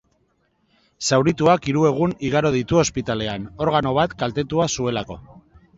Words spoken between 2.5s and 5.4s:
ditu ospitalean, organo bat kaltetuta zuelako.